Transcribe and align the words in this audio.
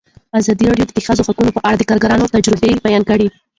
ازادي 0.39 0.63
راډیو 0.69 0.87
د 0.89 0.91
د 0.95 0.99
ښځو 1.05 1.21
حقونه 1.27 1.51
په 1.53 1.61
اړه 1.67 1.77
د 1.77 1.83
کارګرانو 1.89 2.31
تجربې 2.35 2.81
بیان 2.85 3.03
کړي. 3.09 3.27